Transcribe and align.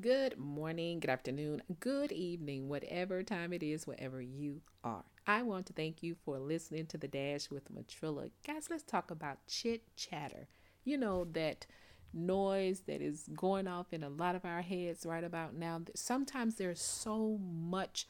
Good 0.00 0.36
morning, 0.36 0.98
good 0.98 1.10
afternoon, 1.10 1.62
good 1.78 2.10
evening, 2.10 2.68
whatever 2.68 3.22
time 3.22 3.52
it 3.52 3.62
is, 3.62 3.86
wherever 3.86 4.20
you 4.20 4.60
are. 4.82 5.04
I 5.24 5.42
want 5.42 5.66
to 5.66 5.72
thank 5.72 6.02
you 6.02 6.16
for 6.24 6.40
listening 6.40 6.86
to 6.86 6.98
the 6.98 7.06
Dash 7.06 7.48
with 7.48 7.72
Matrilla. 7.72 8.30
Guys, 8.44 8.66
let's 8.68 8.82
talk 8.82 9.12
about 9.12 9.46
chit 9.46 9.82
chatter. 9.94 10.48
You 10.82 10.98
know, 10.98 11.26
that 11.34 11.66
noise 12.12 12.82
that 12.88 13.02
is 13.02 13.28
going 13.36 13.68
off 13.68 13.92
in 13.92 14.02
a 14.02 14.08
lot 14.08 14.34
of 14.34 14.44
our 14.44 14.62
heads 14.62 15.06
right 15.06 15.22
about 15.22 15.54
now. 15.54 15.82
Sometimes 15.94 16.56
there's 16.56 16.82
so 16.82 17.38
much 17.38 18.08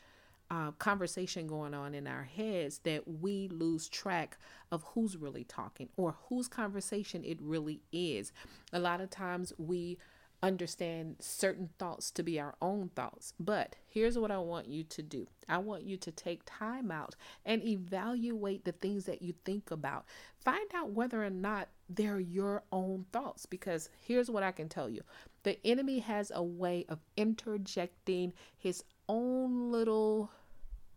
uh, 0.51 0.71
conversation 0.73 1.47
going 1.47 1.75
on 1.75 1.95
in 1.95 2.07
our 2.07 2.25
heads 2.25 2.79
that 2.85 3.07
we 3.07 3.49
lose 3.49 3.91
track 3.91 4.39
of 4.73 4.83
who's 4.95 5.19
really 5.19 5.45
talking 5.45 5.91
or 5.99 6.17
whose 6.31 6.49
conversation 6.49 7.23
it 7.25 7.43
really 7.43 7.83
is. 7.93 8.33
A 8.73 8.79
lot 8.79 9.03
of 9.03 9.11
times 9.11 9.53
we 9.59 9.99
understand 10.45 11.17
certain 11.21 11.71
thoughts 11.79 12.11
to 12.11 12.23
be 12.23 12.39
our 12.39 12.55
own 12.61 12.91
thoughts. 12.95 13.33
But 13.41 13.77
here's 13.89 14.19
what 14.19 14.31
I 14.31 14.39
want 14.39 14.69
you 14.69 14.85
to 14.85 15.03
do 15.03 15.27
I 15.49 15.59
want 15.59 15.85
you 15.85 15.97
to 15.97 16.11
take 16.11 16.43
time 16.45 16.91
out 16.91 17.17
and 17.45 17.65
evaluate 17.65 18.65
the 18.65 18.73
things 18.73 19.07
that 19.07 19.23
you 19.23 19.35
think 19.45 19.71
about. 19.71 20.05
Find 20.45 20.71
out 20.75 20.91
whether 20.91 21.25
or 21.25 21.31
not 21.31 21.69
they're 21.89 22.21
your 22.21 22.63
own 22.71 23.07
thoughts. 23.11 23.47
Because 23.47 23.89
here's 23.99 24.31
what 24.31 24.43
I 24.43 24.53
can 24.53 24.69
tell 24.69 24.89
you 24.91 25.03
the 25.45 25.59
enemy 25.67 26.01
has 26.01 26.31
a 26.35 26.43
way 26.43 26.85
of 26.89 26.99
interjecting 27.17 28.35
his 28.57 28.85
own 29.09 29.73
little 29.73 30.31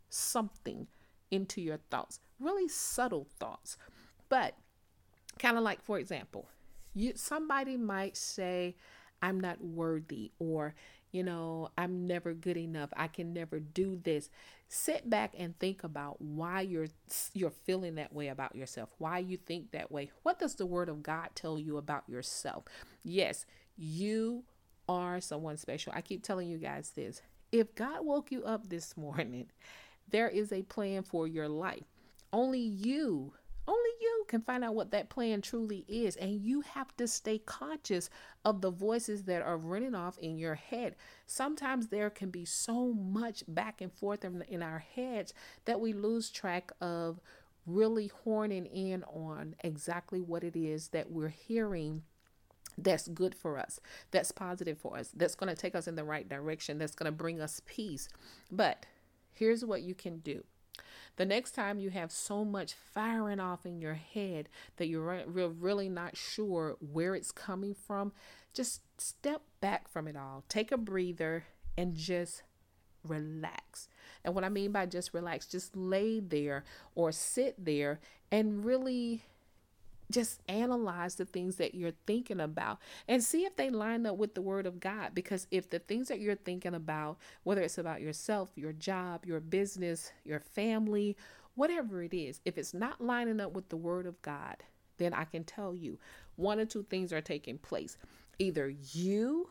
something 0.10 0.88
into 1.32 1.62
your 1.62 1.80
thoughts, 1.90 2.20
really 2.40 2.68
subtle 2.68 3.28
thoughts. 3.40 3.78
But 4.30 4.56
kind 5.40 5.58
of 5.58 5.64
like, 5.64 5.82
for 5.82 6.00
example, 6.00 6.50
you 6.94 7.14
somebody 7.16 7.78
might 7.78 8.18
say, 8.18 8.76
I'm 9.22 9.40
not 9.40 9.64
worthy 9.64 10.32
or 10.40 10.74
you 11.12 11.24
know, 11.24 11.70
I'm 11.78 12.06
never 12.06 12.34
good 12.34 12.58
enough. 12.58 12.90
I 12.96 13.08
can 13.08 13.34
never 13.34 13.60
do 13.60 14.00
this. 14.04 14.30
Sit 14.68 15.10
back 15.10 15.34
and 15.38 15.58
think 15.58 15.84
about 15.84 16.22
why 16.22 16.62
you're 16.62 16.88
you're 17.34 17.50
feeling 17.50 17.96
that 17.96 18.14
way 18.14 18.28
about 18.28 18.56
yourself. 18.56 18.90
Why 18.98 19.20
you 19.20 19.38
think 19.38 19.72
that 19.72 19.92
way. 19.92 20.12
What 20.24 20.40
does 20.40 20.56
the 20.56 20.66
word 20.66 20.90
of 20.90 21.04
God 21.04 21.30
tell 21.34 21.58
you 21.58 21.78
about 21.78 22.08
yourself? 22.10 22.66
Yes, 23.04 23.46
you 23.78 24.44
are 24.90 25.22
someone 25.22 25.58
special. 25.58 25.94
I 25.96 26.02
keep 26.02 26.24
telling 26.24 26.50
you 26.50 26.58
guys 26.58 26.92
this. 26.92 27.22
If 27.52 27.74
God 27.76 28.06
woke 28.06 28.32
you 28.32 28.44
up 28.44 28.70
this 28.70 28.98
morning, 28.98 29.48
there 30.12 30.28
is 30.28 30.52
a 30.52 30.64
plan 30.64 31.04
for 31.04 31.26
your 31.26 31.48
life. 31.48 31.86
Only 32.34 32.60
you 32.60 33.34
only 33.68 33.90
you 34.02 34.07
can 34.28 34.42
find 34.42 34.64
out 34.64 34.76
what 34.76 34.92
that 34.92 35.10
plan 35.10 35.42
truly 35.42 35.86
is. 35.88 36.16
And 36.16 36.42
you 36.42 36.62
have 36.62 36.96
to 36.98 37.08
stay 37.08 37.40
conscious 37.40 38.10
of 38.46 38.62
the 38.62 38.72
voices 38.72 39.24
that 39.24 39.42
are 39.42 39.58
running 39.58 39.96
off 39.96 40.18
in 40.20 40.38
your 40.38 40.56
head. 40.56 40.96
Sometimes 41.26 41.88
there 41.88 42.10
can 42.10 42.30
be 42.30 42.46
so 42.46 42.94
much 42.94 43.44
back 43.48 43.82
and 43.82 43.92
forth 43.92 44.24
in, 44.24 44.62
our 44.62 44.80
heads 44.80 45.34
that 45.66 45.80
we 45.80 45.94
lose 45.94 46.30
track 46.30 46.72
of 46.82 47.20
really 47.66 48.08
horning 48.24 48.66
in 48.66 49.04
on 49.04 49.56
exactly 49.64 50.22
what 50.22 50.44
it 50.44 50.56
is 50.56 50.90
that 50.90 51.12
we're 51.12 51.28
hearing 51.30 52.04
that's 52.78 53.08
good 53.08 53.34
for 53.34 53.58
us, 53.58 53.80
that's 54.12 54.32
positive 54.32 54.78
for 54.78 54.98
us, 54.98 55.10
that's 55.16 55.36
going 55.36 55.54
to 55.54 55.60
take 55.60 55.76
us 55.76 55.88
in 55.88 55.96
the 55.96 56.04
right 56.04 56.30
direction, 56.30 56.78
that's 56.78 56.96
going 56.96 57.12
to 57.12 57.16
bring 57.16 57.42
us 57.42 57.62
peace. 57.66 58.08
But 58.52 58.86
here's 59.34 59.66
what 59.66 59.82
you 59.82 59.96
can 59.96 60.20
do 60.20 60.44
the 61.18 61.26
next 61.26 61.52
time 61.52 61.80
you 61.80 61.90
have 61.90 62.12
so 62.12 62.46
much 62.46 62.74
firing 62.74 63.40
off 63.40 63.66
in 63.66 63.82
your 63.82 63.96
head 63.96 64.50
that 64.78 64.88
you're 64.88 65.24
really 65.28 65.90
not 65.90 66.16
sure 66.16 66.78
where 66.80 67.14
it's 67.14 67.32
coming 67.32 67.76
from, 67.76 68.14
just 68.54 68.82
step 69.00 69.42
back 69.60 69.88
from 69.88 70.08
it 70.08 70.16
all. 70.16 70.44
Take 70.48 70.72
a 70.72 70.78
breather 70.78 71.46
and 71.78 71.96
just 71.96 72.44
relax. 73.04 73.88
And 74.24 74.34
what 74.36 74.44
I 74.44 74.50
mean 74.50 74.72
by 74.72 74.86
just 74.86 75.14
relax, 75.14 75.48
just 75.48 75.76
lay 75.76 76.20
there 76.20 76.64
or 76.96 77.12
sit 77.12 77.56
there 77.64 78.00
and 78.32 78.64
really 78.64 79.24
just 80.12 80.42
analyze 80.48 81.16
the 81.16 81.26
things 81.26 81.58
that 81.58 81.76
you're 81.76 81.92
thinking 82.06 82.40
about 82.40 82.80
and 83.08 83.24
see 83.24 83.44
if 83.44 83.56
they 83.56 83.70
line 83.70 84.06
up 84.06 84.18
with 84.18 84.36
the 84.36 84.42
word 84.42 84.66
of 84.66 84.80
God. 84.80 85.12
Because 85.14 85.48
if 85.52 85.70
the 85.70 85.80
things 85.80 86.08
that 86.08 86.20
you're 86.20 86.36
thinking 86.36 86.76
about, 86.76 87.18
whether 87.44 87.62
it's 87.62 87.78
about 87.78 88.02
yourself, 88.02 88.50
your 88.56 88.74
job, 88.74 89.26
your 89.26 89.40
business, 89.40 90.12
your 90.24 90.40
family, 90.40 91.18
whatever 91.56 92.02
it 92.04 92.14
is, 92.14 92.40
if 92.46 92.58
it's 92.58 92.74
not 92.74 93.02
lining 93.02 93.42
up 93.42 93.54
with 93.54 93.70
the 93.70 93.78
word 93.78 94.06
of 94.06 94.22
God, 94.22 94.58
then 94.98 95.14
I 95.14 95.26
can 95.26 95.44
tell 95.44 95.76
you 95.76 96.00
one 96.36 96.60
or 96.60 96.66
two 96.66 96.84
things 96.84 97.12
are 97.12 97.22
taking 97.22 97.58
place. 97.58 97.98
Either 98.40 98.70
you 98.94 99.50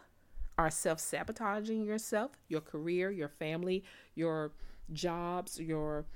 are 0.59 0.71
self 0.71 1.00
sabotaging 1.00 1.84
yourself, 1.84 2.31
your 2.49 2.62
career, 2.62 3.11
your 3.11 3.28
family, 3.28 3.84
your 4.15 4.53
jobs, 4.93 5.61
your 5.61 6.06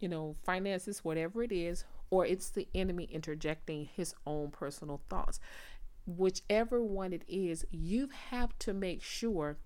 you 0.00 0.08
know, 0.08 0.36
finances, 0.44 1.04
whatever 1.04 1.42
it 1.42 1.52
is, 1.52 1.84
or 2.14 2.24
it's 2.24 2.50
the 2.50 2.68
enemy 2.76 3.08
interjecting 3.10 3.88
his 3.96 4.14
own 4.24 4.48
personal 4.52 5.00
thoughts. 5.08 5.40
Whichever 6.06 6.80
one 6.80 7.12
it 7.12 7.24
is, 7.26 7.64
you 7.72 8.08
have 8.30 8.56
to 8.60 8.72
make 8.72 9.02
sure 9.02 9.58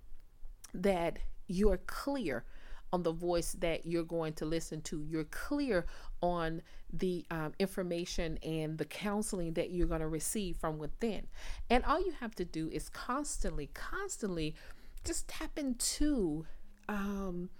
that 0.73 1.19
you're 1.47 1.77
clear 1.77 2.47
on 2.91 3.03
the 3.03 3.13
voice 3.13 3.53
that 3.53 3.85
you're 3.85 4.03
going 4.03 4.33
to 4.33 4.47
listen 4.47 4.81
to. 4.81 5.03
You're 5.03 5.25
clear 5.25 5.85
on 6.23 6.63
the 6.91 7.27
um, 7.31 7.53
information 7.59 8.39
and 8.43 8.79
the 8.79 8.87
counseling 8.87 9.53
that 9.55 9.71
you're 9.71 9.87
going 9.87 10.01
to 10.01 10.09
receive 10.09 10.57
from 10.57 10.79
within. 10.79 11.27
And 11.69 11.85
all 11.85 12.01
you 12.01 12.15
have 12.21 12.35
to 12.37 12.47
do 12.47 12.71
is 12.71 12.89
constantly, 12.89 13.69
constantly 13.75 14.55
just 15.05 15.29
tap 15.29 15.59
into 15.59 16.47
um, 16.89 17.51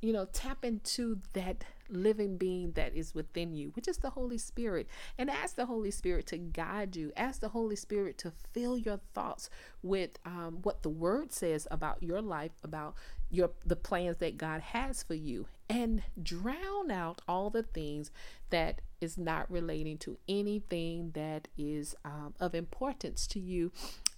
you 0.00 0.12
know, 0.12 0.26
tap 0.32 0.64
into 0.64 1.20
that 1.32 1.64
living 1.88 2.36
being 2.36 2.72
that 2.72 2.94
is 2.94 3.14
within 3.14 3.54
you, 3.54 3.70
which 3.74 3.88
is 3.88 3.98
the 3.98 4.10
Holy 4.10 4.38
Spirit, 4.38 4.86
and 5.18 5.30
ask 5.30 5.56
the 5.56 5.66
Holy 5.66 5.90
Spirit 5.90 6.26
to 6.26 6.38
guide 6.38 6.96
you. 6.96 7.12
Ask 7.16 7.40
the 7.40 7.50
Holy 7.50 7.76
Spirit 7.76 8.18
to 8.18 8.32
fill 8.52 8.76
your 8.76 9.00
thoughts 9.14 9.48
with 9.82 10.18
um, 10.24 10.58
what 10.62 10.82
the 10.82 10.88
Word 10.90 11.32
says 11.32 11.66
about 11.70 12.02
your 12.02 12.20
life, 12.20 12.52
about 12.62 12.94
your 13.30 13.50
the 13.64 13.76
plans 13.76 14.18
that 14.18 14.36
God 14.38 14.60
has 14.60 15.02
for 15.02 15.14
you, 15.14 15.46
and 15.68 16.02
drown 16.22 16.90
out 16.90 17.22
all 17.26 17.50
the 17.50 17.62
things 17.62 18.10
that 18.50 18.80
is 19.00 19.18
not 19.18 19.50
relating 19.50 19.98
to 19.98 20.18
anything 20.28 21.12
that 21.14 21.48
is 21.56 21.94
um, 22.04 22.34
of 22.40 22.54
importance 22.54 23.26
to 23.28 23.40
you, 23.40 23.72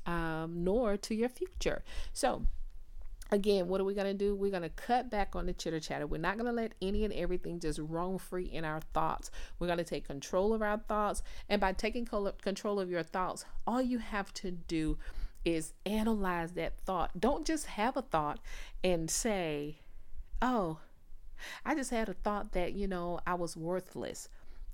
um, 0.04 0.64
nor 0.64 0.96
to 0.96 1.14
your 1.14 1.28
future. 1.28 1.82
So 2.12 2.46
again, 3.30 3.68
what 3.68 3.80
are 3.80 3.84
we 3.84 3.94
going 3.94 4.06
to 4.06 4.14
do? 4.14 4.34
We're 4.34 4.50
going 4.50 4.62
to 4.62 4.68
cut 4.68 5.10
back 5.10 5.34
on 5.34 5.46
the 5.46 5.52
chitter 5.52 5.80
chatter. 5.80 6.06
We're 6.06 6.20
not 6.20 6.36
going 6.36 6.46
to 6.46 6.52
let 6.52 6.72
any 6.80 7.04
and 7.04 7.12
everything 7.12 7.60
just 7.60 7.78
roam 7.78 8.18
free 8.18 8.44
in 8.44 8.64
our 8.64 8.80
thoughts. 8.94 9.30
We're 9.58 9.66
going 9.66 9.78
to 9.78 9.84
take 9.84 10.06
control 10.06 10.54
of 10.54 10.62
our 10.62 10.78
thoughts. 10.78 11.22
And 11.48 11.60
by 11.60 11.72
taking 11.72 12.06
control 12.06 12.80
of 12.80 12.90
your 12.90 13.02
thoughts, 13.02 13.44
all 13.66 13.82
you 13.82 13.98
have 13.98 14.32
to 14.34 14.50
do 14.50 14.98
is 15.44 15.72
analyze 15.84 16.52
that 16.52 16.78
thought. 16.84 17.20
Don't 17.20 17.46
just 17.46 17.66
have 17.66 17.96
a 17.96 18.02
thought 18.02 18.40
and 18.82 19.10
say, 19.10 19.78
oh, 20.42 20.78
I 21.64 21.74
just 21.74 21.90
had 21.90 22.08
a 22.08 22.14
thought 22.14 22.52
that, 22.52 22.72
you 22.74 22.88
know, 22.88 23.20
I 23.26 23.34
was 23.34 23.56
worthless. 23.56 24.28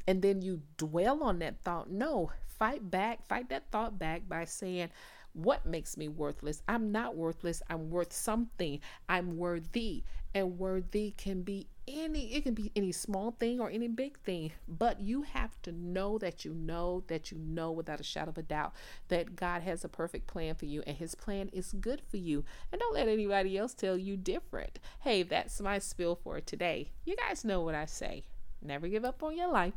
And 0.07 0.23
then 0.23 0.43
you 0.43 0.63
dwell 0.79 1.23
on 1.23 1.39
that 1.41 1.61
thought. 1.63 1.91
No, 1.91 2.33
fight 2.47 2.91
back, 2.91 3.27
fight 3.27 3.49
that 3.51 3.71
thought 3.71 3.99
back 3.99 4.29
by 4.29 4.45
saying, 4.45 4.89
what 5.35 5.65
makes 5.65 5.97
me 5.97 6.09
worthless? 6.09 6.63
I'm 6.69 6.93
not 6.93 7.17
worthless. 7.17 7.63
I'm 7.69 7.91
worth 7.91 8.13
something. 8.13 8.81
I'm 9.09 9.37
worthy. 9.37 10.05
And 10.35 10.59
worthy 10.59 11.13
can 11.17 11.43
be 11.43 11.69
any 11.89 12.33
it 12.35 12.45
can 12.45 12.55
be 12.55 12.71
any 12.77 12.93
small 12.93 13.33
thing 13.33 13.61
or 13.61 13.69
any 13.69 13.89
big 13.89 14.17
thing 14.21 14.53
but 14.69 15.01
you 15.01 15.23
have 15.23 15.61
to 15.63 15.73
know 15.73 16.17
that 16.17 16.45
you 16.45 16.55
know 16.55 17.03
that 17.09 17.33
you 17.33 17.39
know 17.39 17.73
without 17.73 18.01
a 18.01 18.05
shadow 18.05 18.31
of 18.31 18.39
a 18.39 18.43
doubt 18.43 18.73
that 19.09 19.35
god 19.35 19.63
has 19.63 19.85
a 19.85 19.89
perfect 19.89 20.27
plan 20.27 20.55
for 20.55 20.67
you 20.67 20.83
and 20.87 20.97
his 20.99 21.15
plan 21.15 21.49
is 21.53 21.73
good 21.81 22.01
for 22.09 22.19
you 22.19 22.45
and 22.71 22.81
don't 22.81 22.95
let 22.95 23.09
anybody 23.09 23.59
else 23.59 23.75
tell 23.75 23.99
you 23.99 24.17
different 24.17 24.79
hey 25.01 25.23
that's 25.23 25.61
my 25.61 25.79
spill 25.79 26.15
for 26.15 26.41
today 26.41 26.89
you 27.05 27.17
guys 27.17 27.45
know 27.45 27.61
what 27.61 27.75
i 27.75 27.85
say 27.85 28.23
never 28.63 28.87
give 28.87 29.05
up 29.05 29.23
on 29.23 29.37
your 29.37 29.51
life 29.51 29.75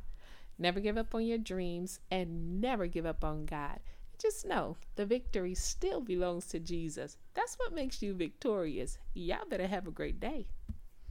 never 0.60 0.80
give 0.80 0.98
up 0.98 1.16
on 1.16 1.25
your 1.25 1.40
dreams 1.40 2.00
and 2.12 2.62
never 2.62 2.86
give 2.86 3.06
up 3.06 3.24
on 3.24 3.46
god 3.46 3.80
just 4.20 4.46
know 4.46 4.78
the 4.96 5.06
victory 5.06 5.56
still 5.56 6.02
belongs 6.02 6.46
to 6.48 6.60
Jesus. 6.60 7.18
That's 7.34 7.56
what 7.56 7.74
makes 7.74 8.02
you 8.02 8.14
victorious. 8.14 8.98
Y'all 9.14 9.46
better 9.50 9.68
have 9.68 9.88
a 9.88 9.92
great 9.92 10.20
day. 10.20 10.48